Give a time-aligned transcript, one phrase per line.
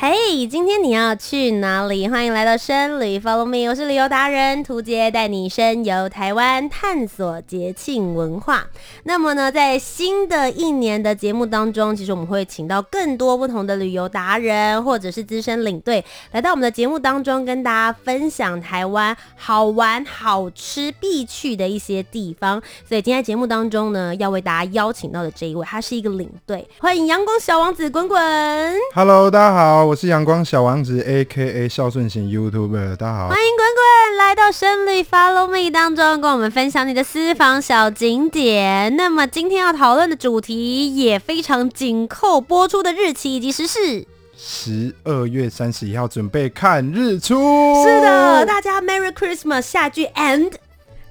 [0.00, 2.08] 嘿今天你要去哪里？
[2.08, 8.64] 欢迎来到深旅，Follow me，我是旅游达人屠洁，带你深游台湾，探索节庆文化。
[9.02, 22.62] 那么呢，在新的一年的节目当中，其实我们会请到更多不同的旅游达人或者是资深领队来到我们的节目当中，跟大家分享台湾好玩、好吃、必去的一些地方。
[22.88, 28.16] 所以今天节目当中呢，要为大家邀请到的这一位，他是一个领队，欢迎阳光小王子滚滚。
[28.94, 29.87] Hello，大家好。
[29.88, 31.66] 我是阳光小王子，A.K.A.
[31.66, 38.94] 孝顺型 YouTuber，大家好，欢迎滚滚来到深旅 Follow Me 当中，跟我们分享你的私房小景点。
[38.96, 44.04] 那么今天要讨论的主题也非常紧扣播出的日期以及时事，
[44.36, 47.82] 十二月三十一号准备看日出。
[47.82, 50.52] 是的，大家 Merry Christmas，下句 and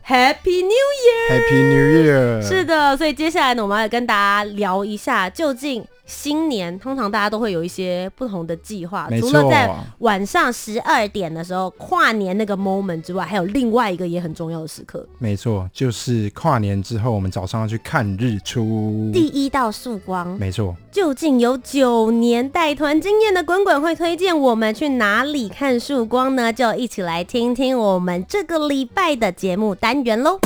[0.05, 2.47] Happy New Year，Happy New Year。
[2.47, 5.83] 是的，所以接下来呢，我们要跟大家聊一下究竟。
[6.07, 9.69] 新年通常大家都会有一些不同的计划，除了在
[9.99, 15.05] 晚上十二点的时候跨年那个 moment 之外，还有另外一个也很重要的时刻。
[15.19, 20.27] 没错，就是跨年之后，我们早上要去看日出，第一道曙光。
[20.39, 26.53] 没错，究竟有九年带团经验的滚滚会推荐我们去哪里看曙光呢？
[26.53, 30.39] 就一起来听听我们这个礼拜的节目单元喽。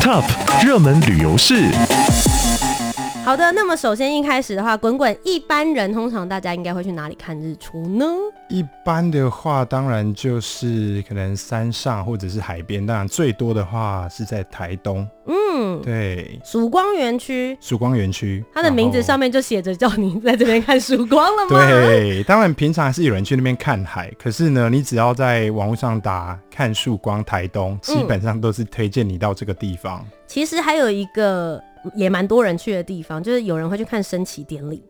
[0.00, 0.24] Top
[0.64, 1.70] 热门旅游市。
[3.28, 8.06] 好的，那么首先一开始的话，滚滚一般人通常大家应该会去哪里看日出呢？
[8.48, 15.06] 一般的话，当然就是可能山上或者是海边，当然最多的话是在台东。
[15.26, 21.60] 嗯，对，曙光园区，曙光园区，它的名字上面就写着叫你在这边看曙光了吗？
[21.68, 30.00] 对，当然平常还是有人去那边看海，可是呢，你只要在网络上打看曙光台东，基本上都是推荐你到这个地方。
[30.02, 31.62] 嗯，其实还有一个。
[31.94, 34.82] 也蛮多人去的地方，就是有人会去看升旗典礼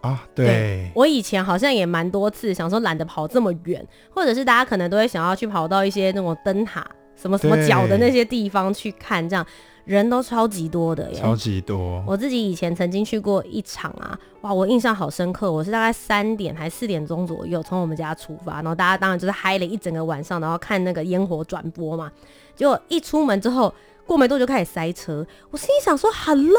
[0.00, 0.24] 啊。
[0.34, 9.46] 对，对，我以前好像也蛮多次，想说懒得跑这么远，或者是大家可能都会想要去跑到一些那种灯塔、什么什么角的那些地方去看，这样
[9.84, 12.02] 人都超级多的耶，超级多。
[12.06, 15.50] 我自己以前曾经去过一场啊，哇，我印象好深刻。
[15.50, 22.10] 我是大概三点还四点钟左右从我们家出发，然后大家当然就是嗨了一整个晚上，然后看那个烟火转播嘛。
[22.54, 23.72] 结果一出门之后。
[24.06, 26.54] 过没多久就开始塞车，我心里想说：“Hello，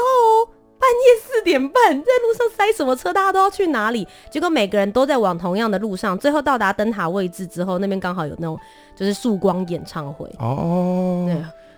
[0.78, 3.12] 半夜四点半在路上塞什么车？
[3.12, 8.58] 大家都要去哪里？”结果每个人都在往同样的路上，最后到达灯塔位置之后，那边刚好有那种
[8.94, 11.24] 就是曙光演唱会哦。
[11.26, 11.34] 对，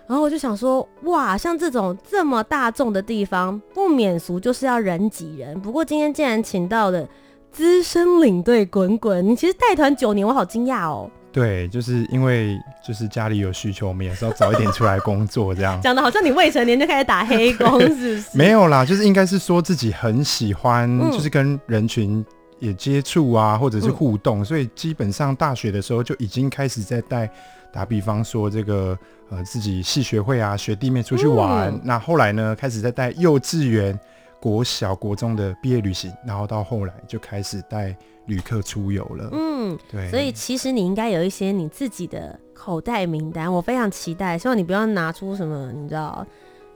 [0.07, 7.07] 然后我就想说：“哇，像这种这么大众的地方，不免俗就是要人挤人。”不过今天竟然请到了
[7.51, 11.09] 资深领队滚滚，你其实带团九年，我好惊讶哦。
[11.31, 15.79] 对，就是因为就是家里有需求，我们也是要早一点出来工作，这样。
[15.83, 18.25] 讲的好像你未成年就开始打黑工， 是不是？
[18.33, 22.25] 没有啦，就是应该是说自己很喜欢，就是跟人群
[22.59, 27.29] 也接触啊，或者是互动，嗯、所以基本上大学的时候就已经开始在带。
[27.71, 28.97] 打比方说这个
[29.29, 31.71] 呃自己系学会啊，学弟妹出去玩。
[31.71, 33.97] 嗯、那后来呢，开始在带幼稚园。
[34.41, 37.93] 国小、国中的毕业旅行，然后到后来就开始带
[38.29, 39.29] 旅客出游了。
[39.33, 40.09] 嗯，对。
[40.09, 44.37] 所以其实你应该有一些你自己的口袋名单，我非常期待。
[44.37, 46.25] 希望你不要拿出什么，你知道。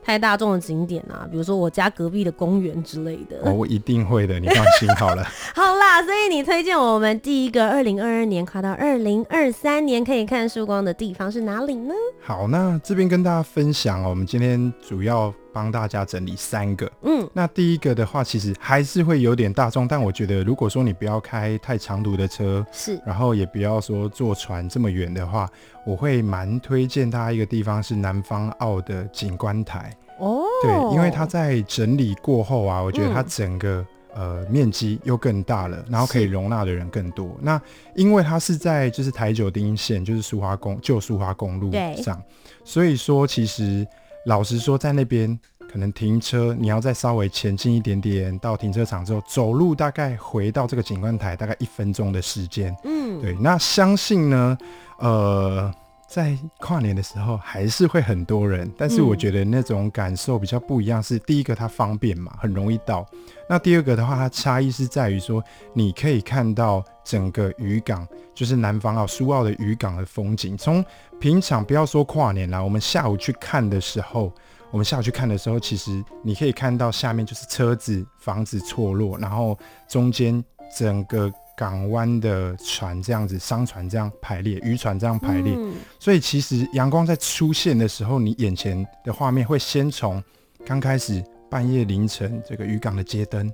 [0.06, 3.38] 太大众的景点啊，比如说我家隔壁的公园之类的。
[3.42, 5.24] 哦，我一定会的，你放心好了。
[5.56, 11.94] 好啦，所以你推荐我们第一个二零二二年跨到二零二三年可以看曙光的地方是哪里呢？
[12.20, 16.90] 好，那这边跟大家分享哦，我们今天主要帮大家整理三个。
[17.02, 25.48] 嗯，那第一个的话，其实还是会有点大众，但我觉得如果说你不要开太长途的车，是，然后也不要说坐船这么远的话。
[25.86, 33.86] 我会蛮推荐大家一个地方是南方澳的景观台哦，对，因为它在整理过后啊，我觉得它整个、
[34.16, 37.36] 嗯、呃面积又更大了，然后可以容纳的人更多。
[37.42, 37.60] 那
[37.94, 41.70] 因为它是在就是台九丁线，就是苏花公旧苏花公路
[42.02, 42.18] 上，
[42.64, 43.86] 所以说其实
[44.26, 45.38] 老实说，在那边
[45.70, 52.74] 可能停车你要再稍微前进一点点到停车场之后，走路大概回到这个景观台大概一分钟的时间。
[52.84, 54.56] 嗯，对，那相信呢。
[55.00, 55.74] 呃，
[56.08, 61.02] 在跨年的时候还是会很多人，但是我觉得那种感受比较不一样。
[61.02, 63.04] 是第一个，它方便嘛，很容易到。
[63.48, 65.42] 那第二个的话，它差异是在于说，
[65.72, 70.56] 你可以看到整个渔港，就是南方澳苏澳的渔港的风景。
[70.56, 70.84] 从
[71.20, 74.32] 平常不要说跨年啦，我们下午去看的时候，
[74.70, 79.58] 我们下午去看的时候，其实你可以看到下面就是车子、房子错落，然后
[79.88, 80.42] 中间
[80.76, 81.32] 整个。
[81.56, 90.20] 港湾的船这样子，商船这样排列，渔船这样排列，嗯、所以其实阳光在出现的时候，你眼前的画面会先从
[90.66, 93.48] 刚开始半夜凌晨这个渔港的街灯，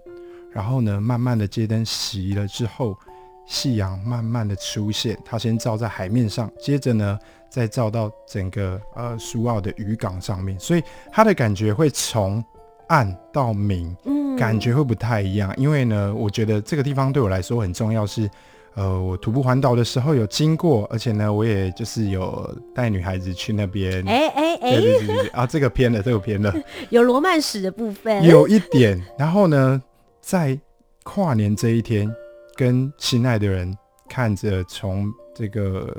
[0.50, 2.96] 然后呢，慢慢的街灯熄了之后，
[3.50, 7.18] 夕阳慢慢的出现，它先照在海面上，接着呢，
[7.48, 12.42] 再照到整个呃苏澳的渔港上面，所以它的感觉会从
[12.86, 13.94] 暗到明。
[14.04, 18.30] 嗯感觉会不太一样，因为呢，我觉得这个地方对我来说很重要是，是
[18.74, 24.02] 呃，我徒步环岛的时候有经过，而且呢，我也就是有带女孩子去那边。
[24.08, 26.54] 哎哎哎，对对对对啊，这个偏了，这个偏了，
[26.88, 28.98] 有罗曼史的部分，有一点。
[29.18, 29.82] 然后呢，
[30.22, 30.58] 在
[31.02, 32.10] 跨年这一天，
[32.60, 33.74] 跟心爱的人
[34.06, 35.96] 看着从这个。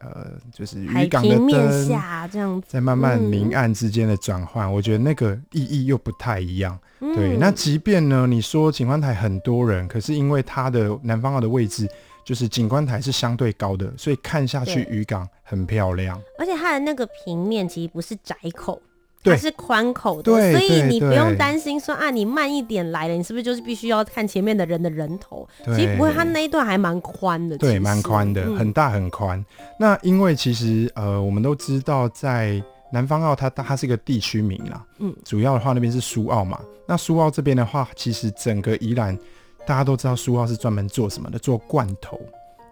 [0.00, 6.78] 呃，就是渔港的灯下这样子，在慢慢明暗之间的转换，嗯，我觉得那个意义又不太一样。
[7.00, 11.88] 嗯、对，那即便呢，你说景观台很多人，可是因为它的南方澳的位置，
[12.22, 16.20] 就是景观台是相对高的，所以看下去渔港很漂亮。
[16.38, 18.82] 而且它的那个平面其实不是窄口。
[19.24, 25.48] 它是宽口的，所以你不用担心说啊，你慢一点来了，你是不是就是必须要看前面的人的人头？
[25.66, 29.44] 其实不会，它那一段还蛮宽的，对，蛮宽的，很大很宽。
[29.78, 32.62] 那因为其实呃，我们都知道在
[32.92, 36.60] 南方澳它，它它是一个地区名啦，嗯，主要的话那边是苏澳嘛。
[36.86, 39.18] 那苏澳这边的话，其实整个宜兰
[39.66, 41.38] 大家都知道，苏澳是专门做什么的？
[41.38, 42.20] 做罐头。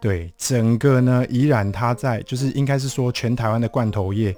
[0.01, 4.37] 对，整个呢宜兰它在就是应该是说全台湾的罐头业。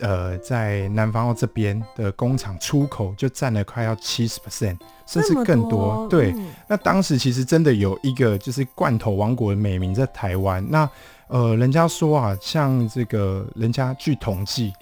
[0.00, 4.76] 呃，在南方澳这边的工厂出口就占了快要七十 percent，
[5.06, 5.70] 甚至更多。
[5.70, 10.64] 多对、嗯，那当时其实真的有一个就是罐头王国的美名在台湾。
[10.68, 10.88] 那
[11.28, 14.72] 呃，人家说啊，像这个人家据统计，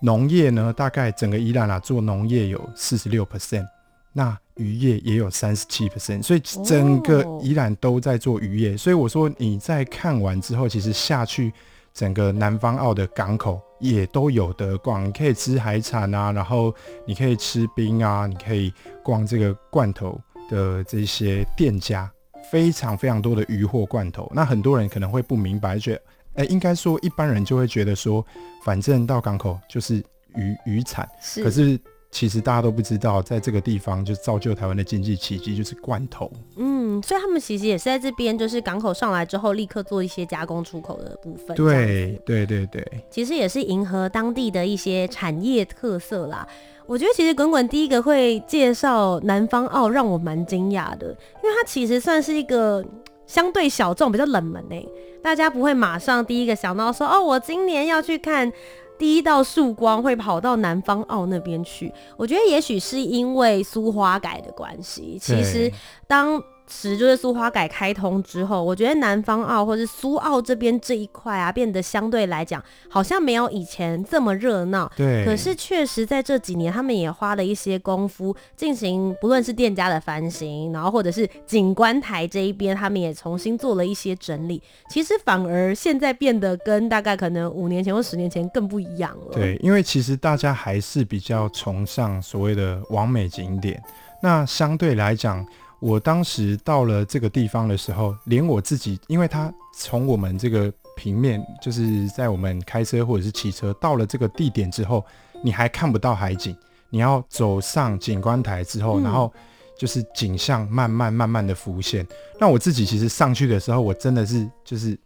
[0.00, 3.66] 农业呢大概整个宜兰啊做农业有四十六 percent，
[4.12, 8.76] 那渔业也有三十七 percent，所以整个宜兰都在做渔业、哦。
[8.76, 11.52] 所以我说你在看完之后，其实下去。
[11.94, 13.60] 整个南方澳的港口
[13.90, 16.74] 也都有的逛，你可以吃海产啊，然后
[17.06, 18.72] 你可以吃冰啊，你可以
[19.02, 22.10] 逛这个罐头的这些店家，
[22.50, 24.30] 非常非常多的鱼货罐头。
[24.34, 26.02] 那很多人可能会不明白，觉得，
[26.36, 28.24] 哎，应该说一般人就会觉得说，
[28.64, 29.96] 反正到港口就是
[30.34, 31.08] 鱼鱼产，
[31.42, 31.78] 可是。
[32.14, 36.30] 其实大家都不知道，在这个地方就造就台湾的经济奇迹，就是罐头。
[36.56, 41.56] 嗯，所以他们其实也是在这边，就是港口上来之后，立刻做一些加工出口的部分。
[41.56, 42.86] 对，对，对，对。
[43.10, 46.46] 其实也是迎合当地的一些产业特色啦。
[46.86, 51.08] 我觉得其实滚滚第一个会介绍南方澳，让我蛮惊讶的，
[51.42, 52.84] 因为它其实算是一个
[53.26, 54.88] 相对小众、比较冷门诶，
[55.20, 58.52] 大家不会马上第一个想到说，哦，我今年要去看。
[58.98, 65.18] 第一道曙光会跑到南方澳那边去，我觉得也许是因为苏花改的关系。
[65.20, 65.70] 其实
[66.06, 74.90] 当时就是苏花改开通之后，我觉得南方澳或是苏澳这边这一块啊，变得相对来讲好像没有以前这么热闹。
[74.96, 75.24] 对。
[75.24, 84.62] 可是确实在这几年，他们也花了一些功夫进行，不论是店家的翻新，然后或者是景观台这一边，他们也重新做了一些整理。
[84.88, 89.34] 其实反而现在变得跟大概可能五年前或十年前更不一样了。
[89.34, 93.82] 对，因为其实大家还是比较崇尚所谓的完美景点，
[94.22, 95.46] 那相对来讲。
[95.84, 105.04] 我当时到了这个地方的时候，连我自己，因为它从我们这个平面，就是在我们开车或者是骑车到了这个地点之后，
[105.42, 106.56] 你还看不到海景，
[106.88, 109.30] 你要走上景观台之后，然后
[109.78, 112.06] 就是景象慢慢慢慢的浮现。
[112.40, 114.98] 那我自己其实上去的时候，我真的是就是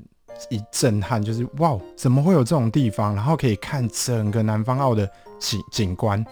[0.49, 3.17] 一震撼，就是哇，怎么会有这种地方？
[3.17, 6.25] 然后可以看整个南方澳的景景观。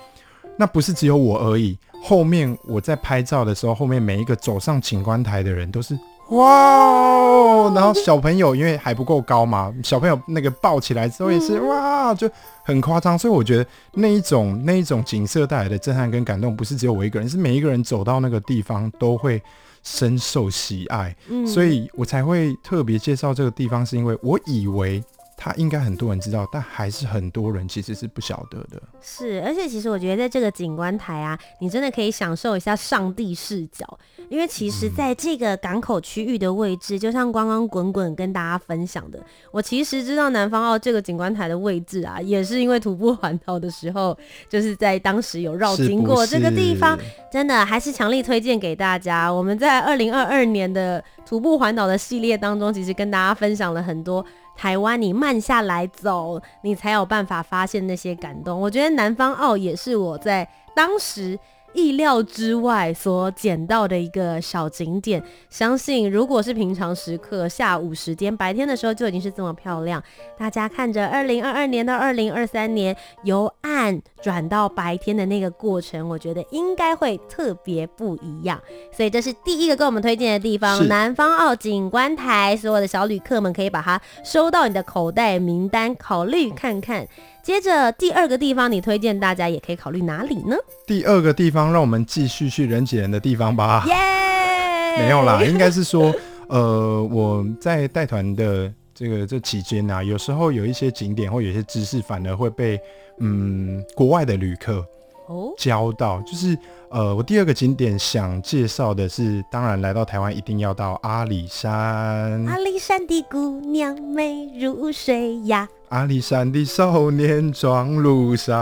[0.57, 1.77] 那不是只有我而已，
[2.07, 5.99] 后面我在拍照的时候，后面每一个走上景观台的人都是
[6.29, 12.31] 哇，然后小朋友因为还不够高嘛，小朋友那个抱起来之后也是哇，就
[12.65, 13.19] 很夸张。
[13.19, 19.43] 所以我觉得那一种那一种景色带来的震撼跟感动，不是只有我一个人，是每一个人走到那个地方都会
[19.83, 21.13] 深受喜爱。
[21.45, 25.03] 所以我才会特别介绍这个地方，是因为我以为
[25.37, 28.83] 他应该很多人知道，但还是很多人其实是不晓得的。
[29.03, 33.87] 是，而且其实我觉得在这个景观台啊，你真的可以享受一下上帝视角，
[34.31, 44.17] 因为其实在这个港口区域的位置，嗯、就像刚刚滚滚跟大家分享的，我其实知道南方澳这个景观台的位置啊，也是因为徒步环岛的时候，
[44.49, 46.99] 就是在当时有绕经过这个地方，
[47.31, 49.31] 真的还是强力推荐给大家。
[49.31, 54.25] 我们在二零二二年的徒步环岛的系列当中，其实跟大家分享了很多。
[54.57, 58.59] 台湾，你慢下来走，你才有办法发现那些感动。
[58.61, 61.39] 我觉得南方澳也是我在当时。
[61.77, 70.03] 意料之外所捡到的一个小景点，相信如果是平常时刻下午时间，白天的时候就已经是这么漂亮。
[70.39, 78.61] 大家看着二零二二年到二零二三年由暗转到白天的那个过程，我觉得应该会特别不一样。
[78.91, 82.57] 所以这是第一个跟我们推荐的地方——南方澳景观台。
[82.57, 87.07] 所有的小旅客们可以把它收到你的口袋名单，考虑看看。
[87.47, 90.57] 接着第二个地方，你推荐大家也可以考虑哪里呢？
[90.85, 93.85] 第二个地方，让我们继续去人挤人的地方吧。
[93.87, 96.13] 耶、yeah!，没有啦，应该是说，
[96.51, 102.81] 呃，我在带团的这个这期间啊，有时候有一些景点或有一些知识，反而会被
[103.21, 104.85] 嗯国外的旅客
[105.27, 106.21] 哦教到。
[106.23, 106.57] 就是
[106.89, 112.47] 呃，我第二个景点想介绍的是，当然来到台湾一定要到阿里山。
[112.47, 115.69] 阿里山的姑娘美如水呀。
[115.91, 118.57] 阿里山的少年壮如山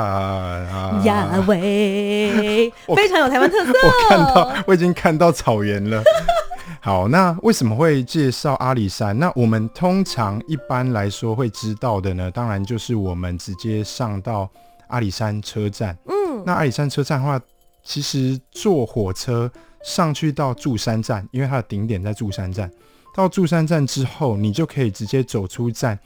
[1.05, 3.73] 呀喂，非常有台湾特色。
[3.73, 6.03] 我看到，我已经看到草原了。
[6.81, 9.19] 好，那为什么会介绍阿里山？
[9.19, 12.31] 那我们通常一般来说会知道的呢？
[12.31, 14.51] 当然就是我们直接上到
[14.89, 15.97] 阿里山车站。
[16.05, 16.14] 嗯，
[16.45, 17.41] 那阿里山车站的话，
[17.83, 19.51] 其实坐火车
[19.83, 22.71] 上去到祝山站，因为它的顶点在祝山站。
[23.15, 25.99] 到祝山站之后，你就可以直接走出站。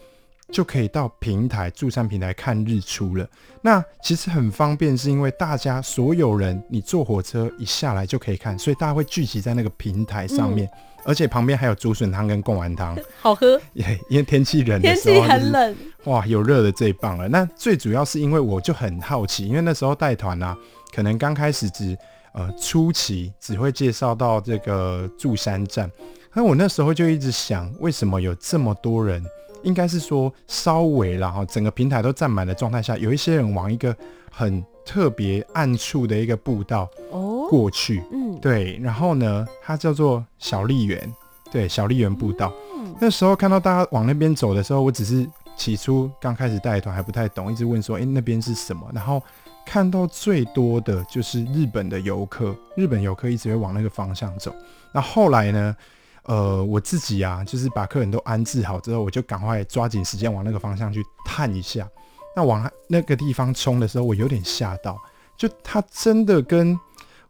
[0.50, 3.28] 就可以到平台祝山平台看日出了。
[3.60, 10.66] 那其实很方便，是因为大家所有人，你坐火车一下来就可以看，所以大家会聚集在那个平台上面，
[11.08, 13.58] 而且旁边还有竹笋汤跟贡丸汤， 好喝。
[14.10, 17.26] 因为天气冷的时候，天气很冷，哇，有热的最棒了。
[17.28, 20.54] 那最主要是因为我就很好奇，因为那时候带团啊，
[20.94, 21.96] 可能刚开始只
[22.34, 25.90] 呃初期只会介绍到这个住山站，
[26.34, 29.24] 那我那时候就一直想，为什么有这么多人？
[29.64, 33.96] 应该是说稍微然后整个平台都站满的状态下，有一些人往一个
[34.30, 41.12] 很特别暗处的一个步道哦过去，嗯，对，然后呢，它叫做小丽园，
[41.52, 42.50] 对，小丽园步道。
[42.98, 45.28] 那时候看到大家往那边走的时候，我只是
[45.58, 48.88] 起初刚开始带团还不太懂，一直问说，哎，那边是什么？
[48.94, 49.22] 然后
[49.66, 54.54] 看到最多的就是日本的游客，日本游客一直会往那个方向走。
[54.92, 55.76] 那后来呢？
[56.24, 61.88] 呃，我自己啊，就是把客人都安置好之后，我就赶快抓紧时间往那个方向去探一下。
[62.34, 65.00] 那往那个地方冲的时候，我有点吓到，
[65.36, 66.78] 就它真的跟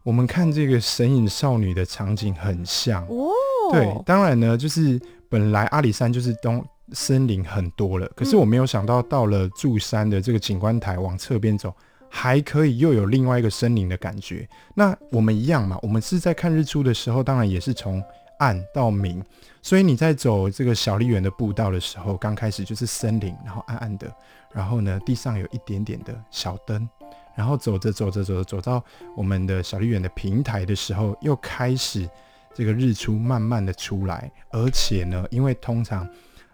[0.03, 3.29] 我们看这个《神隐少女》的场景很像哦。
[3.71, 6.63] 对，当然呢，就是本来阿里山就是东
[6.93, 11.73] 森林很多了，可是我没有想到到了柱山的这个景观台往侧边走，
[12.09, 14.47] 还可以又有另外一个森林的感觉。
[14.75, 18.03] 那我们一样嘛，我们是在看日出的时候，当然也是从。
[18.39, 19.21] 暗到明，
[19.61, 24.09] 所以你在走这个小丽园的步道的时候，刚开始就是森林，然后暗暗的，
[24.53, 26.87] 然后呢，地上有一点点的小灯，
[27.35, 28.83] 然后走着走着走着走到
[29.15, 32.09] 我们的小绿园的平台的时候，又开始
[32.53, 36.07] 这个日出慢慢的出来，而且呢，因为通常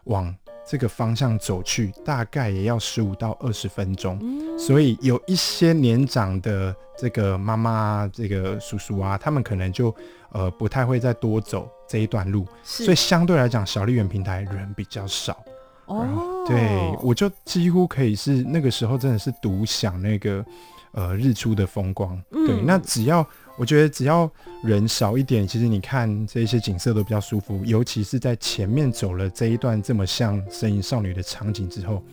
[0.06, 0.34] 往
[0.68, 4.20] 这个方向走去，大概也要十五到二十分钟，
[4.58, 9.96] 所以有一些年长的这个妈妈、这个叔叔啊，他们可能就
[10.32, 15.38] 呃不太会再多走这一段路，所以相对来讲，小绿园平台人比较少。
[15.86, 20.46] 哦，对，我就几乎可以是那个时候真的是独享那个
[20.92, 22.22] 呃日出的风光。
[22.32, 23.26] 对，那只要。
[23.58, 24.30] 我觉得只要
[24.66, 27.64] 人少一点，其实你看这些景色都比较舒服。
[27.64, 32.04] 尤其是在前面走了这一段这么像《声音少女》的场景之后，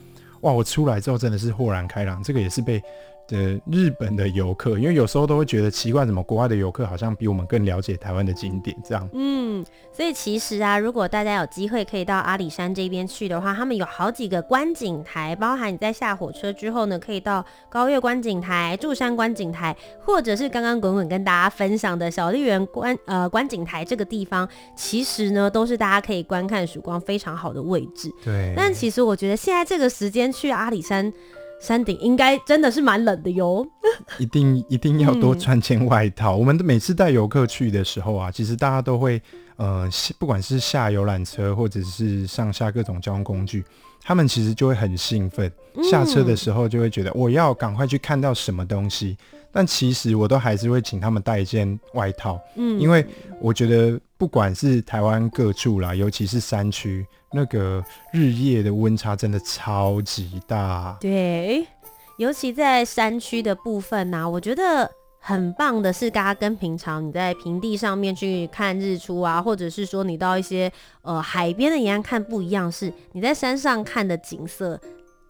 [0.42, 0.52] 哇！
[0.52, 2.22] 我出来之后真的是豁然开朗。
[2.22, 2.80] 这个也是被。
[3.28, 9.08] 的日本的游客，因为有时候都会觉得奇怪，怎么国外的游客好像比我们更了解台湾的景点这样。
[9.12, 28.10] 嗯，所以其实啊，如果大家有机会可以到阿里山这边去的话，他们有好几个观景台，包含你在下火车之后呢，可以到高月观景台、柱山观景台，或者是刚刚滚滚跟大家分享的小笠原观呃观景台这个地方，其实呢都是大家可以观看曙光非常好的位置。
[28.24, 28.52] 对。
[28.56, 31.12] 但其实我觉得现在这个时间去阿里山。
[31.62, 33.64] 山顶应该真的是蛮冷的哟，
[34.18, 36.36] 一定一定要多穿件外套。
[36.36, 39.22] 嗯、我们每次带游客去的时候啊，其实大家都会
[39.54, 39.88] 呃，
[40.18, 43.64] 不管是下游览车或者是上下各种交通工具，
[44.02, 45.50] 他们其实就会很兴奋，
[45.88, 49.16] 下车的时候就会觉得我要赶快去看到什么东西。
[49.52, 53.06] 但其实我都还是会请他们带一件外套，嗯，因为
[53.38, 60.96] 我觉得不管是台湾各处啦，尤其是山区，那个日夜的温差真的超级大。
[61.00, 61.66] 对，
[62.18, 70.70] 尤其在山区的部分呢、啊，我觉得很棒的是，大家跟平常你在平地上面去看日出啊，或者是说你到一些
[71.02, 74.80] 呃海边的沿岸看不一样，是你在山上看的景色。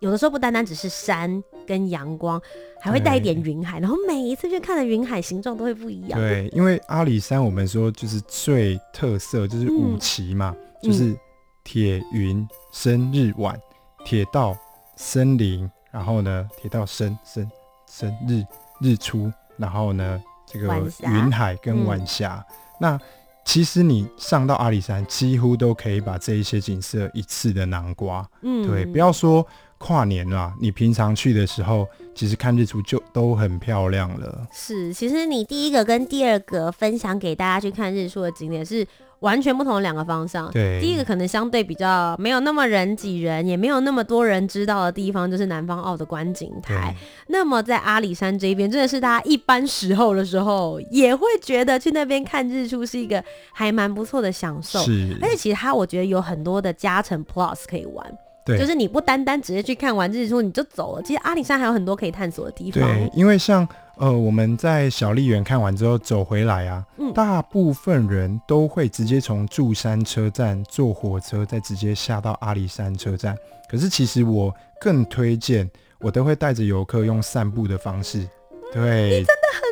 [0.01, 2.41] 有的时候不单单只是山跟阳光，
[2.81, 6.19] 还会带一点云海，然后每一次去看的云海形状都会不一样。
[6.19, 11.17] 对，因为阿里山我们说就是最特色就是五旗嘛，嗯、就是
[11.65, 13.59] 铁云生日晚，
[14.05, 14.57] 铁道
[14.97, 17.51] 森林，然后呢铁道生生
[17.87, 18.45] 生日
[18.81, 20.69] 日出，然后呢这个
[21.03, 22.45] 云海跟晚霞。
[22.49, 23.01] 嗯、那
[23.45, 28.25] 其实你上到阿里山，几乎都可以把这一些景色一次的囊括。
[28.43, 29.47] 嗯，对，不要说。
[29.83, 34.47] 跨年啦，你平常去的时候，其实看日出就都很漂亮了。
[34.53, 38.87] 是，其实你第一个跟第二个分享给大家去看日出的景点是
[39.19, 40.49] 完全不同的两个方向。
[40.53, 46.95] 对，第一个可能相对比较没有那么人挤人，也没有那么多人知道的地方，就是南方澳的观景台。
[47.27, 53.23] 那么在阿里山这边，真的是大家一般时候的时候，也会觉得去那边看日出是一个
[53.53, 54.79] 还蛮不错的享受。
[54.79, 58.07] 是，而且其实它我觉得有很多的加成 Plus 可以玩。
[58.45, 62.83] 对，就是你不单单直接去看完日出你就走了，其实阿里山还有很多可以探索的地方。
[62.83, 73.37] 对，因为像呃我们在小丽园看完之后走回来啊，嗯，大部分人都会直接从柱山车站坐火车，再直接下到阿里山车站。
[73.71, 75.71] 可是其实我更推荐，
[76.01, 78.29] 我都会带着游客用散步的方式。
[78.73, 79.72] 对，你真的很。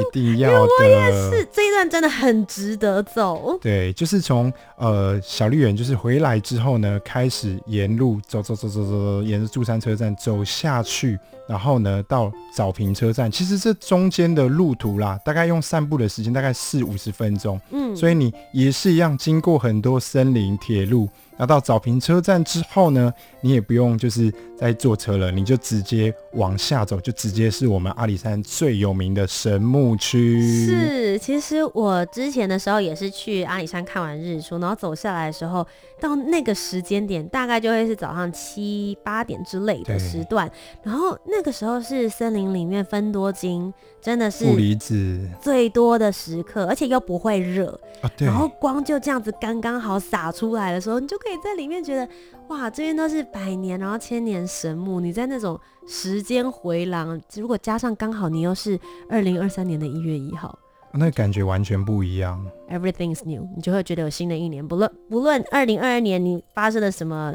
[0.00, 3.58] 一定要的，我也是，这一段真的很值得走。
[3.60, 13.30] 对，就是从呃小绿园，就是回来之后呢，开始沿路走走走走走，沿着珠山车站走下去，然后呢到早平车站。
[13.30, 17.60] 其实这中间的路途啦，大概用散步的时间大概四五十分钟。
[17.70, 21.08] 嗯，所以你也是一样，经过很多森林、铁路。
[21.36, 30.40] 那到早平车站之后呢，你也不用就是再坐车了，你就直接往下走，就直接是我们阿里山最有名的神木区。
[30.64, 35.66] 是，其实我之前的时候也是去阿里山看完日出，然后走下来的时候，
[36.00, 40.48] 到那个时间点大概就会是早上七八点之类的时段，
[40.84, 43.72] 然后那个时候是森林里面分多精。
[44.00, 47.68] 真的是负离子最多的时刻，而且又不会热，
[48.02, 52.06] 啊、然后光就这样子刚刚好洒出来的时候，你就可以在里面觉得，
[52.48, 60.58] 哇，这边都是百年，然后千年神木，你在那种时间回廊，如果加上刚好你又是二零二三年的一月一号，
[60.92, 62.46] 那感觉完全不一样。
[62.68, 67.34] Everything's new，你就会觉得有新的一年，不论不论二零二二年你发生了什么。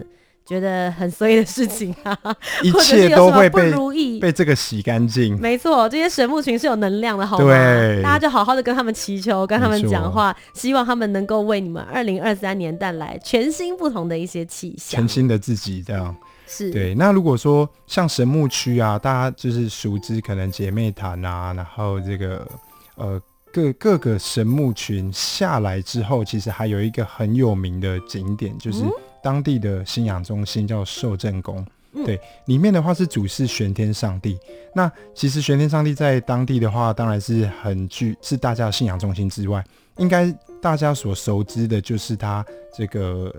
[0.49, 2.17] 觉得很衰的事情啊，
[2.63, 5.39] 一切都会被如意被这个洗干净。
[5.39, 7.45] 没错，这些神木群是有能量的，好吗？
[7.45, 15.83] 对，大家就好好的跟他们祈求，跟他们讲话，希望他们能够为你们二零二三年带来全新不同的一些气象，全新的自己。
[15.83, 16.15] 这样
[16.47, 16.95] 是对。
[16.95, 22.47] 那如果说像神木区啊，大家就是熟知可能姐妹潭啊，然后这个
[22.95, 23.21] 呃
[23.53, 28.83] 各各个神木群下来之后，其实还有一个很有名的景点，就是。
[29.19, 31.65] 嗯当地的信仰中心叫受正宫，
[32.05, 34.38] 对，里面的话是主祀玄天上帝。
[34.73, 39.63] 那其实玄天上帝在当地的话，当然是很具是大家的信仰中心之外，
[39.97, 43.34] 应该大家所熟知的就是他这个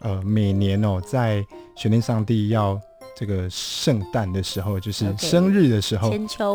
[0.00, 2.80] 呃每年哦，在玄天上帝要
[3.16, 6.12] 这个圣诞的时候，就是生日的时候，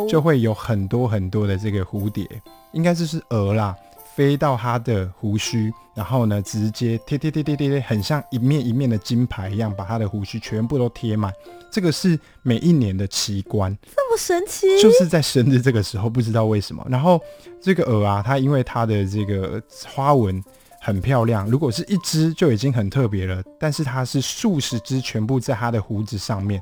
[0.07, 2.25] 就会有很多很多的这个蝴蝶，
[2.71, 3.75] 应该就是鹅啦。
[4.15, 11.34] 飞到他的胡须，然后呢，直接贴贴贴贴贴贴，很像一面一面的金牌一样，把他的胡须全部都贴满。
[11.71, 16.86] 这个是每一年的奇观，这么神奇，就是在生日这个时候，不知道为什么。
[16.89, 17.19] 然后
[17.62, 20.43] 这个鹅啊，它因为它的这个花纹
[20.82, 26.62] 很漂亮，如果是一只就已经很特别了，但是它是数十只全部在它的胡子上面。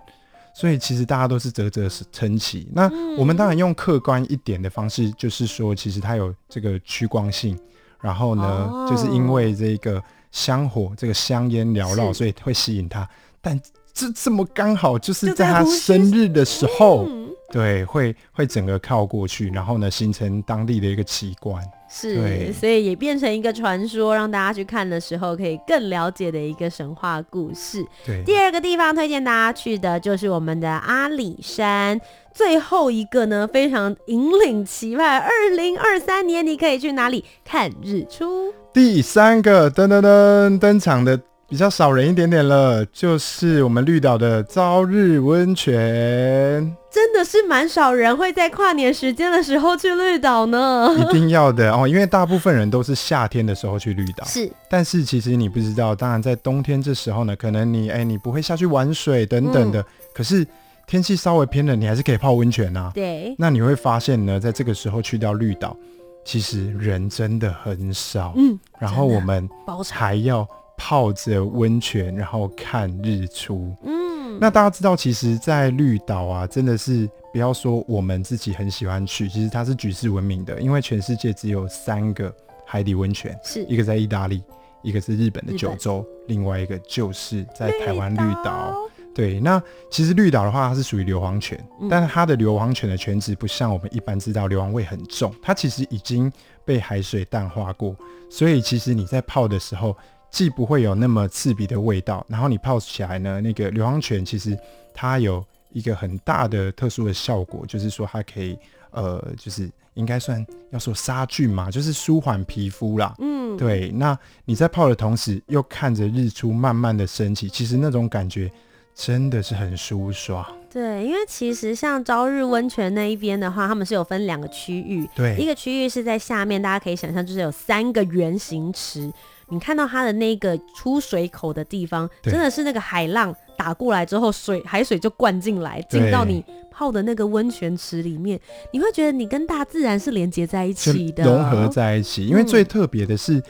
[0.53, 2.67] 所以其实大家都是啧啧称奇。
[2.73, 7.57] 那我们当然用客观一点的方式，就是说，其实它有这个趋光性，
[8.01, 13.07] 然后呢，哦、就是因为这个香火、这个香烟缭绕，所以会吸引它。
[13.41, 13.59] 但
[13.93, 17.07] 这这么刚好就是在他生日的时候，
[17.51, 21.63] 对，会会整个靠过去，然后呢，形成当地的一个奇观。
[21.89, 27.83] 是，对所以也变成一个传说，让大家去看的时候可以更了解的一个神话故事。
[28.05, 31.99] 对，第二个地方推荐大家去的就是我们的阿里山。
[32.31, 38.53] 最后一个呢，非常引领期盼，二零二三年你可以去哪里看日出？
[38.71, 46.77] 第三个噔噔噔登场的比较少人一点点了，就是我们绿岛的朝日温泉。
[46.91, 50.89] 真的是蛮少人会在跨年时间的时候去绿岛呢。
[50.97, 54.25] 一定要的哦，因为大部分人都是夏天的时候去绿岛。
[54.25, 60.45] 是，但是其实你不知道，当然在冬天这时候呢，可能你哎你不会下去玩水等等的，嗯、可是
[60.87, 62.91] 天气稍微偏冷，你还是可以泡温泉啊。
[62.95, 63.35] 对。
[63.37, 65.77] 那你会发现呢，在这个时候去到绿岛，
[66.25, 68.33] 其实人真的很少。
[68.35, 68.59] 嗯。
[68.79, 69.47] 然后我们
[69.91, 73.75] 还要泡着温泉，然后看日出。
[73.85, 74.08] 嗯。
[74.41, 82.33] 那大家知道，其实，在绿岛啊，真的是不要说我们自己很喜欢去，其实它是举世闻名的，因为全世界只有三个
[82.65, 84.41] 海底温泉，是一个在意大利，
[84.81, 88.73] 一个是日本的九州，另外一个就是在台湾绿岛。
[89.13, 96.31] 对，那其实绿岛的话，它是属于硫磺泉，但是它的硫磺泉的泉质不像我们一般知道硫磺味很重，它其实已经
[96.63, 97.93] 被海水淡化过，
[98.29, 99.93] 所以其实你在泡的时候。
[100.31, 104.57] 既不会有那么刺鼻的味道，然后你泡起来呢，那个硫磺泉其实
[104.93, 108.57] 它有一个很大的特殊的效果，就是说它可以
[108.91, 113.15] 呃，就是应该算要说杀菌嘛，就是舒缓皮肤啦。
[113.19, 113.89] 嗯，对。
[113.89, 118.51] 那你在泡的同时，又看着日出慢慢的升起，其实那种感觉
[118.95, 120.45] 真的是很舒爽。
[120.71, 129.11] 对，因为其实像朝日温泉那一边的话，他们是有分两个区域，对，一个区域是在下面，大家可以想象就是有三个圆形池。
[129.49, 138.39] 你看到它的那个出水口的地方，真的是那个海浪打过来之后，水海水就灌进来，进到你泡的那个温泉池里面，
[138.71, 142.25] 你会觉得你跟大自然是连接在一起的，融合在一起。
[142.27, 143.43] 因为最特别的是，嗯、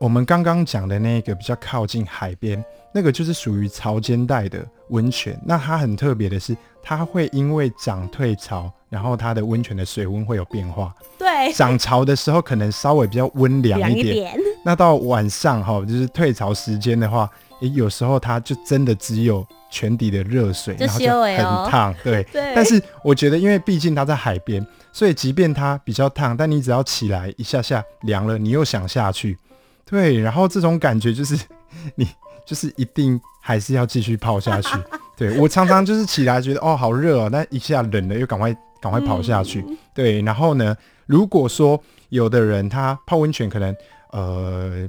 [0.00, 2.62] 我们刚刚讲的那个比较靠近海边，
[2.92, 5.40] 那个就是属于潮间带的温泉。
[5.46, 10.94] 那它很特别的是，它会因为涨退潮，然后它的温泉的水温会有变化。
[11.18, 14.38] 对，涨潮的时候可能稍微比较温凉一点。
[14.64, 17.28] 那到晚上哈，就是退潮时间的话，
[17.60, 21.36] 也有时候它就真的只有泉底的热水，然后就很
[21.68, 22.22] 烫，对。
[22.32, 22.52] 对。
[22.54, 29.36] 但是我觉得，因为毕竟它在海边，所以即便它比较烫，但你只要起来一下下凉了，你又想下去，
[29.84, 30.20] 对。
[30.20, 31.36] 然后这种感觉就是
[31.96, 32.06] 你
[32.46, 34.68] 就是一定还是要继续泡下去。
[35.16, 38.54] 对，我常常就是起来觉得哦好热哦，但一下冷了又赶快
[38.84, 39.64] 赶快跑下去。
[39.66, 39.76] 嗯。
[39.94, 40.20] 对。
[40.20, 43.74] 然后呢，如果说有的人他泡温泉可能。
[44.16, 44.88] 呃，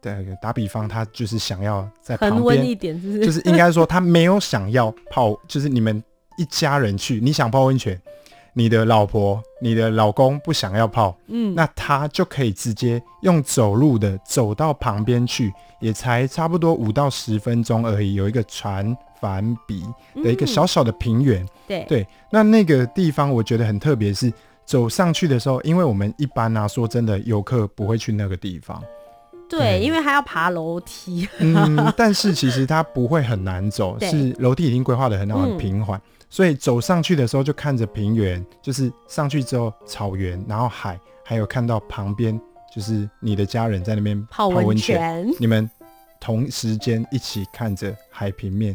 [0.00, 3.26] 对，打比方，他就是想要在旁边一点，是是？
[3.26, 6.00] 就是应该说他没有想要泡，就是你们
[6.38, 8.00] 一家人去，你想泡温泉，
[8.52, 19.82] 你的老婆、你的老公不想要泡，嗯，那他就可以直接用走路的走到旁边去，也才差不多五到十分钟而已，有一个船帆比
[20.22, 21.86] 的一个小小的平原，嗯、对。
[21.88, 24.30] 对，那那个地方我觉得很特别，是。
[24.66, 28.82] 走上去的时候，因为我们一般啊，说真的，游客不会去那个地方。
[29.46, 31.28] 对，因为他要爬楼梯。
[31.38, 42.40] 嗯，但是其实它不会很难走，是楼梯已经规划的很好，很平缓，嗯，所以走上去的时候就看着平原，就是上去之后草原，然后海，还有看到旁边
[42.74, 45.70] 就是你的家人在那边泡温泉，你们
[46.18, 48.74] 同时间一起看着海平面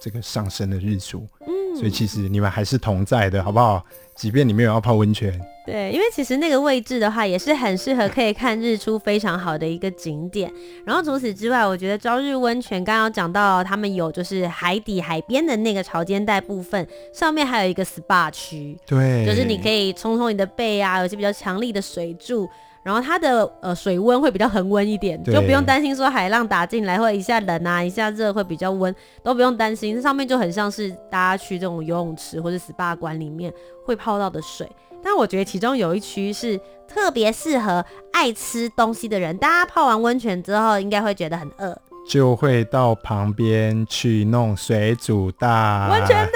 [0.00, 1.26] 这个上升的日出。
[1.46, 3.84] 嗯，所以其实你们还是同在的，好不好？
[4.14, 5.32] 即便你没有要泡温泉，
[5.66, 10.48] 对，因为其实那个位置的话，也是很适合可以看日出非常好的一个景点。
[10.86, 22.48] 然后除此之外，我觉得朝日温泉刚刚讲到，他们有就是海底海边的那个潮间带部分，上面还有一个 SPA 区，对，就是你可以冲冲你的背啊，有些比较强力的水柱。
[22.84, 29.94] 然后它的呃水温会比较恒温一点，就不用担心说海浪打进来会一下冷啊，一下热会比较温，都不用担心。
[29.94, 33.52] 这上面就很像是大家去这种游泳池或者 SPA 馆里面
[33.84, 34.70] 会泡到的水。
[35.02, 41.76] 但我觉得其中有一区是特别适合爱吃东西的人，大家泡完温泉之后应该会觉得很饿，
[42.08, 46.32] 就会到旁边去弄水煮蛋、温泉蛋。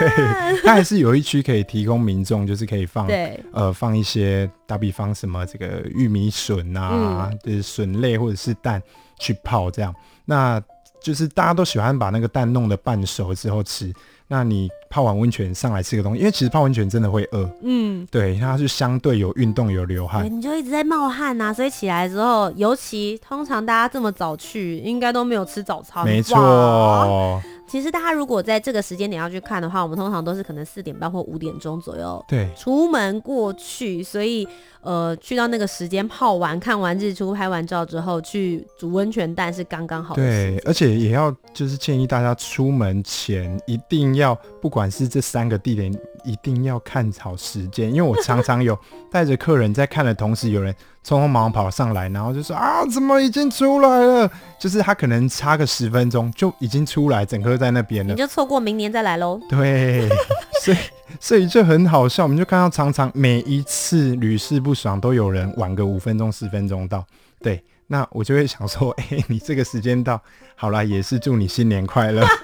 [0.00, 3.06] 对，它还是有一区可以提供民众，就是可以放，
[3.52, 8.82] 呃，放一些打比方什么这个玉米笋啊，嗯、就是笋类或者是蛋
[9.18, 10.62] 去泡这样，那
[11.00, 13.92] 就是大家都喜欢把那个蛋弄得半熟之后吃。
[14.30, 27.42] 那你泡完温泉上来吃个东西，因为其实泡温泉真的会饿，嗯，对，它是相对有运动有流汗，你就一直在冒汗呐、啊，所以起来之后，尤其通常大家这么早去，应该都没有吃早餐，没错。
[27.68, 34.48] 其实大家如果在这个时间点要去看的话，我们通常都是可能四点半或五点钟左右，对，出门过去，所以
[34.80, 40.22] 呃，去到那个时间泡完、看完日出、拍完照之后，去煮温泉蛋是刚刚好的。
[40.22, 45.92] 对，而且也要就是建议大家出门前一定要，不管是这三个地点，
[46.24, 48.78] 一定要看好时间，因为我常常有
[49.12, 50.74] 带着客人在看的同时，有人
[51.08, 54.30] 匆匆忙忙跑上来，然后就说啊，怎么已经出来了？
[54.58, 59.40] 就是他可能差个十分钟就已经出来，整颗在那边了，你就错过明年再来喽。
[59.48, 60.06] 对，
[60.62, 60.76] 所以
[61.18, 67.02] 所以就很好笑，我们就看到常常每一次屡试不爽，都有人晚个五分钟、十分钟到。
[67.40, 70.20] 对，那我就会想说， 哎、欸，你这个时间到，
[70.56, 72.22] 好啦，也是祝你新年快乐。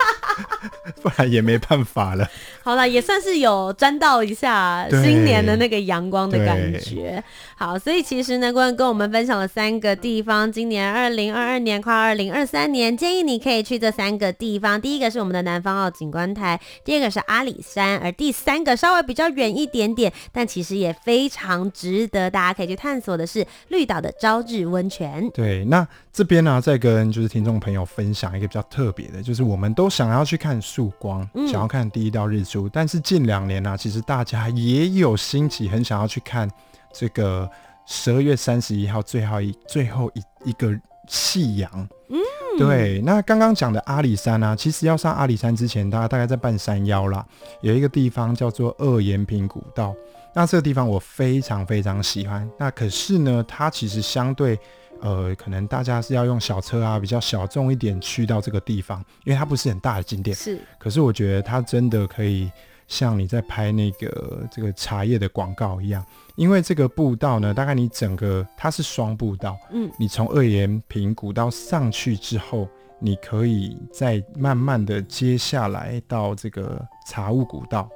[1.02, 2.28] 不然也没办法了。
[2.62, 7.22] 好了，也算是有沾到一下新年的那个阳光的感觉。
[7.56, 14.80] 好，所以其实呢，关跟我们分享了三个地方，今年二零二二年跨二零二三年，建议你可以去这三个地方。
[14.80, 25.28] 第一个是我们的南方澳景观台，第二个是阿里山，而第三个稍微比较远一点点，但其实也非常值得大家可以去探索的是绿岛的朝日温泉。
[25.34, 36.50] 对，那这边呢、啊，再跟就是听众朋友分享一个比较特别的，就是我们都想要去看曙光，嗯、想要看第一道日出，但是近两年呢、啊，其实大家也有兴起，很想要去看。
[36.96, 37.50] 这个
[37.86, 40.72] 十二月三十一号最后一最后一一个
[41.08, 41.68] 夕阳，
[42.08, 42.18] 嗯，
[42.56, 43.00] 对。
[43.00, 47.26] 那刚刚讲的阿里山呢、啊，其实要上阿里山之前，大家大概在半山腰啦，
[47.62, 49.92] 有一个地方叫做二延平古道。
[50.36, 52.48] 那这个地方我非常非常喜欢。
[52.58, 54.58] 那可是呢，它其实相对
[55.00, 60.36] 呃，可能大家是要用小车啊，比较小众一点去到这个地方，因为它不是很大的景点。
[60.36, 60.58] 是。
[60.78, 62.50] 可是我觉得它真的可以。
[62.86, 66.04] 像你在拍那个这个茶叶的广告一样，
[66.36, 76.78] 因为这个步道呢，大概你整个它是双步道，嗯，你从二延平古道上去之后，你可以再慢慢的接下来到这个
[77.08, 77.88] 茶雾古道，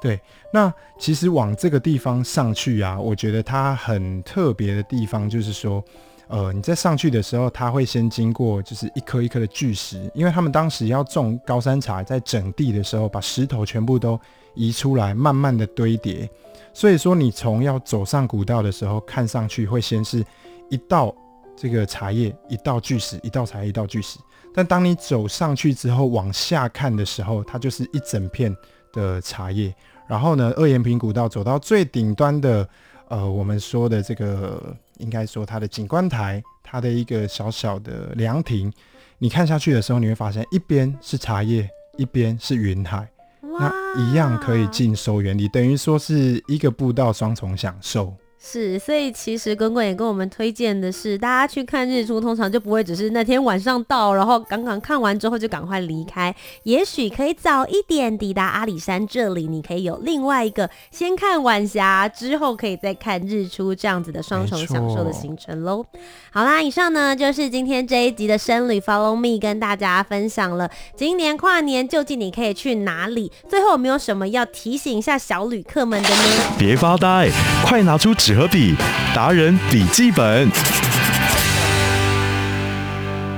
[0.00, 0.18] 对，
[0.52, 5.84] 那其实往这个地方上去啊，我觉得它很特别的地方就是说。
[6.28, 14.20] 呃，你在上去的时候，它会先经过就是一颗一颗的巨石，因为他们当时要种高山茶，在整地的时候，把石头全部都
[14.54, 16.28] 移出来，慢慢的堆叠。
[16.74, 20.24] 所以说，你从要走上古道的时候，看上去会先是
[20.68, 21.14] 一道
[21.56, 24.18] 这个茶叶，一道巨石，一道茶叶，一道巨石。
[24.54, 28.54] 但当你走上去之后，往下看的时候，它就是一整片
[28.92, 29.74] 的茶叶。
[30.06, 32.68] 然后呢，二延平古道走到最顶端的，
[33.08, 34.76] 呃，我们说的这个。
[34.98, 38.72] 应该说，它的景观台，它的一个小小的凉亭，
[39.18, 43.08] 你看下去的时候，你会发现一边是茶叶，一边是云海，
[43.40, 48.12] 那一样可以尽收眼底，等于说是一个步道双重享受。
[48.40, 65.84] 是，所以其实滚滚也跟我们推荐的是，大家去看日出，通常就不会只是那天晚上到，然后刚刚看完之后就赶快离开，也许可以早一点抵达阿里山这里，你可以有另外一个先看晚霞，之后可以再看日出这样子的双重享受的行程喽。
[66.30, 73.32] 好啦，以上呢就是今天这一集的生旅 Follow Me，跟大家分享了今年跨年究竟你可以去哪里。
[73.48, 76.56] 最后有没有什么要提醒一下小旅客们的呢？
[76.56, 77.28] 别发呆，
[77.66, 78.76] 快拿出纸和笔，
[79.14, 80.50] 达人笔记本。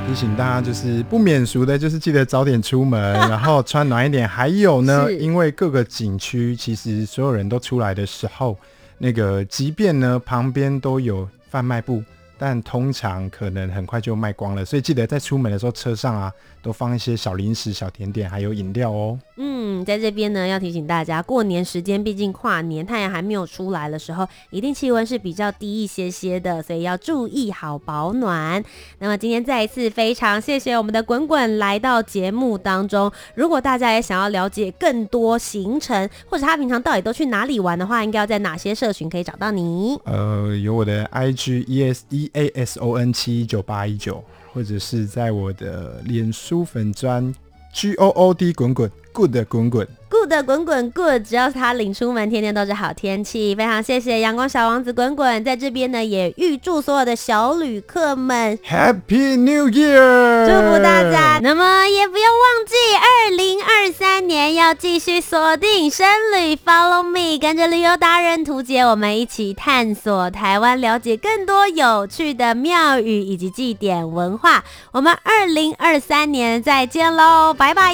[0.05, 4.29] 提醒大家就是不免俗的，就是记得早点出门，然后穿暖一点。
[4.29, 8.59] 还有呢， 因为各个景区其实所有人都出来的时候，
[8.99, 12.03] 那个即便呢旁边都有贩卖部。
[12.37, 19.19] 但通常可能很快就卖光了，所以记得在出门的时候车上啊，都放一些小零食、小甜点，还有饮料哦。
[19.37, 28.63] 嗯，在这边呢，要提醒大家，过年时间毕竟跨年，太阳还没有出来的时候，一定气温是比较低一些些的，所以要注意好保暖。
[28.99, 33.11] 那么今天再一次非常谢谢我们的滚滚来到节目当中。
[33.35, 39.99] 如果大家也想要了解更多行程，或者他平常到底都去哪里玩的话，应该要在哪些社群可以找到你？
[40.05, 42.31] 呃，有我的 IG ESE。
[42.33, 47.33] A S O N 七一九八一九，或者是在我的脸书粉砖
[47.73, 50.00] G O O D 滚滚 Good 滚滚。
[50.31, 53.53] Good 滚滚 Good，只要是他领出门，天天都是好天气。
[53.57, 61.41] 非常谢谢阳光小王子滚滚，在这边呢也预祝所有的小旅客们 Happy New Year，祝福大家。
[61.43, 74.63] 那么也不要忘记，二零二三年要继续锁定深旅 Follow Me，跟着旅游达人图姐，我们一起探索台湾，了解更多有趣的庙宇以及祭典文化。
[74.93, 77.93] 我们二零二三年再见喽，拜拜。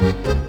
[0.00, 0.39] Thank you.